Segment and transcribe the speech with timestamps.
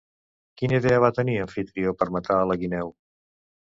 [0.61, 2.95] Quina idea va tenir Amfitrió per matar la guineu?